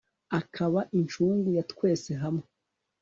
akaba 0.39 0.79
incungu 0.97 1.47
ya 1.57 1.63
twese 1.71 2.11
hamwe 2.21 2.45